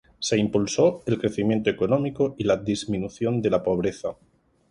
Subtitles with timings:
[0.17, 4.17] Se impulsó el crecimiento económico y la disminución de la pobreza.